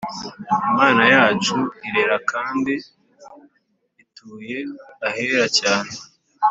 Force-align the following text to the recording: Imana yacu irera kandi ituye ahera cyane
Imana 0.69 1.03
yacu 1.15 1.57
irera 1.87 2.17
kandi 2.31 2.73
ituye 4.03 4.59
ahera 5.07 5.45
cyane 5.59 5.91